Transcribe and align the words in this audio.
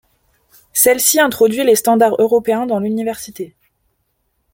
Celle-ci 0.73 1.19
introduit 1.19 1.63
les 1.63 1.75
standards 1.75 2.15
européens 2.19 2.65
dans 2.65 2.79
l'université. 2.79 3.53